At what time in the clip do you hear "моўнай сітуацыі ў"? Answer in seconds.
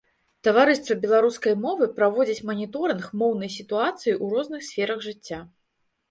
3.23-4.39